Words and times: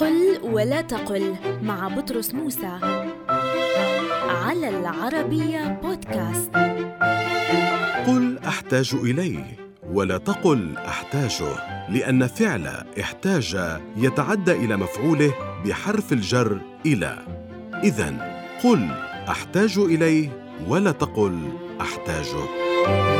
قل 0.00 0.40
ولا 0.42 0.80
تقل 0.80 1.36
مع 1.62 1.88
بطرس 1.88 2.34
موسى 2.34 2.78
على 4.28 4.68
العربية 4.68 5.80
بودكاست. 5.82 6.50
قل 8.06 8.38
أحتاج 8.46 8.94
إليه 8.94 9.56
ولا 9.92 10.18
تقل 10.18 10.76
أحتاجه 10.78 11.52
لأن 11.88 12.26
فعل 12.26 12.84
إحتاج 13.00 13.78
يتعدى 13.96 14.52
إلى 14.52 14.76
مفعوله 14.76 15.34
بحرف 15.64 16.12
الجر 16.12 16.60
إلى. 16.86 17.18
اذا 17.84 18.40
قل 18.64 18.88
أحتاج 19.28 19.78
إليه 19.78 20.44
ولا 20.68 20.92
تقل 20.92 21.52
أحتاجه. 21.80 23.19